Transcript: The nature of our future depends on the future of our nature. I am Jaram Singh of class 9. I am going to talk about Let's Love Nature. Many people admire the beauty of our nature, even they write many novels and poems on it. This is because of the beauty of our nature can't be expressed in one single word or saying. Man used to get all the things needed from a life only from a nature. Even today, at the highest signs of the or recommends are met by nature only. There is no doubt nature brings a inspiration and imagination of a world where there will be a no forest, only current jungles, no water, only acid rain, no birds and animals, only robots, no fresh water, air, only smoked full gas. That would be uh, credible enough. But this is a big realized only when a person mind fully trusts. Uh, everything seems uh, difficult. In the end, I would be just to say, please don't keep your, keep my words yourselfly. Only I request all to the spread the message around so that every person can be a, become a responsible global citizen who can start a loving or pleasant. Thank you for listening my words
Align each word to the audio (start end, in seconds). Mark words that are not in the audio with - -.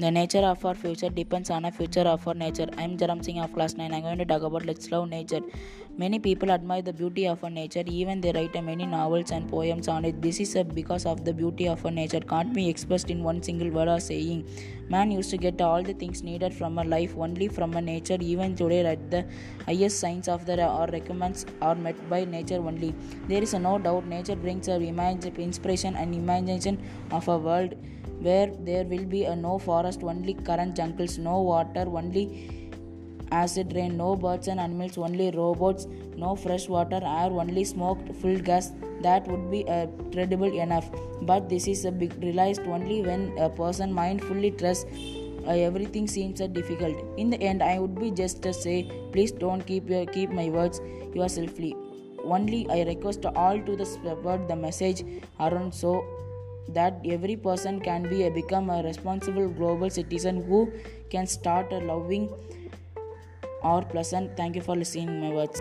The 0.00 0.10
nature 0.10 0.44
of 0.50 0.64
our 0.64 0.74
future 0.74 1.10
depends 1.10 1.50
on 1.50 1.64
the 1.64 1.70
future 1.70 2.06
of 2.12 2.26
our 2.26 2.32
nature. 2.32 2.66
I 2.78 2.84
am 2.84 2.96
Jaram 2.96 3.22
Singh 3.22 3.38
of 3.38 3.52
class 3.52 3.74
9. 3.74 3.92
I 3.92 3.96
am 3.98 4.02
going 4.02 4.16
to 4.16 4.24
talk 4.24 4.40
about 4.40 4.64
Let's 4.64 4.90
Love 4.90 5.10
Nature. 5.10 5.40
Many 5.98 6.18
people 6.18 6.50
admire 6.50 6.80
the 6.80 6.94
beauty 6.94 7.26
of 7.28 7.44
our 7.44 7.50
nature, 7.50 7.82
even 7.86 8.22
they 8.22 8.32
write 8.32 8.54
many 8.64 8.86
novels 8.86 9.30
and 9.30 9.46
poems 9.50 9.88
on 9.88 10.06
it. 10.06 10.22
This 10.22 10.40
is 10.40 10.56
because 10.72 11.04
of 11.04 11.26
the 11.26 11.34
beauty 11.34 11.68
of 11.68 11.84
our 11.84 11.90
nature 11.90 12.20
can't 12.20 12.54
be 12.54 12.66
expressed 12.70 13.10
in 13.10 13.22
one 13.22 13.42
single 13.42 13.68
word 13.68 13.88
or 13.88 14.00
saying. 14.00 14.48
Man 14.88 15.10
used 15.10 15.28
to 15.32 15.36
get 15.36 15.60
all 15.60 15.82
the 15.82 15.92
things 15.92 16.22
needed 16.22 16.54
from 16.54 16.78
a 16.78 16.84
life 16.84 17.14
only 17.18 17.48
from 17.48 17.74
a 17.74 17.82
nature. 17.82 18.16
Even 18.18 18.56
today, 18.56 18.86
at 18.86 19.10
the 19.10 19.26
highest 19.66 20.00
signs 20.00 20.28
of 20.28 20.46
the 20.46 20.66
or 20.66 20.86
recommends 20.86 21.44
are 21.60 21.74
met 21.74 22.08
by 22.08 22.24
nature 22.24 22.56
only. 22.72 22.94
There 23.28 23.42
is 23.42 23.52
no 23.52 23.78
doubt 23.78 24.06
nature 24.06 24.36
brings 24.36 24.68
a 24.68 24.80
inspiration 24.80 25.94
and 25.94 26.14
imagination 26.14 26.82
of 27.10 27.28
a 27.28 27.36
world 27.36 27.74
where 28.20 28.48
there 28.60 28.84
will 28.84 29.04
be 29.04 29.24
a 29.24 29.34
no 29.34 29.58
forest, 29.58 30.02
only 30.02 30.34
current 30.34 30.76
jungles, 30.76 31.18
no 31.18 31.40
water, 31.40 31.84
only 31.86 32.24
acid 33.32 33.72
rain, 33.74 33.96
no 33.96 34.16
birds 34.16 34.48
and 34.48 34.60
animals, 34.60 34.98
only 34.98 35.30
robots, 35.30 35.86
no 36.16 36.34
fresh 36.36 36.68
water, 36.68 37.00
air, 37.02 37.30
only 37.30 37.64
smoked 37.64 38.14
full 38.16 38.36
gas. 38.38 38.72
That 39.02 39.26
would 39.28 39.50
be 39.50 39.66
uh, 39.66 39.86
credible 40.12 40.52
enough. 40.58 40.90
But 41.22 41.48
this 41.48 41.66
is 41.66 41.84
a 41.84 41.92
big 41.92 42.14
realized 42.22 42.62
only 42.62 43.02
when 43.02 43.36
a 43.38 43.48
person 43.48 43.92
mind 43.92 44.22
fully 44.22 44.50
trusts. 44.50 44.84
Uh, 45.46 45.52
everything 45.52 46.06
seems 46.06 46.40
uh, 46.40 46.46
difficult. 46.46 46.96
In 47.16 47.30
the 47.30 47.40
end, 47.40 47.62
I 47.62 47.78
would 47.78 47.98
be 47.98 48.10
just 48.10 48.42
to 48.42 48.52
say, 48.52 48.90
please 49.12 49.32
don't 49.32 49.66
keep 49.66 49.88
your, 49.88 50.04
keep 50.06 50.30
my 50.30 50.50
words 50.50 50.80
yourselfly. 51.14 51.74
Only 52.24 52.66
I 52.68 52.82
request 52.82 53.24
all 53.24 53.58
to 53.58 53.76
the 53.76 53.86
spread 53.86 54.46
the 54.48 54.56
message 54.56 55.02
around 55.38 55.72
so 55.72 56.04
that 56.68 57.00
every 57.04 57.36
person 57.36 57.80
can 57.80 58.08
be 58.08 58.24
a, 58.24 58.30
become 58.30 58.70
a 58.70 58.82
responsible 58.82 59.48
global 59.48 59.90
citizen 59.90 60.42
who 60.44 60.72
can 61.10 61.26
start 61.26 61.72
a 61.72 61.78
loving 61.78 62.28
or 63.62 63.82
pleasant. 63.82 64.36
Thank 64.36 64.56
you 64.56 64.62
for 64.62 64.76
listening 64.76 65.20
my 65.20 65.30
words 65.30 65.60